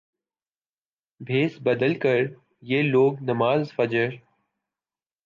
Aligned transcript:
بھیس 1.21 1.57
بدل 1.63 1.93
کریہ 1.99 2.81
لوگ 2.83 3.21
نماز 3.23 3.71
فجر 3.75 4.09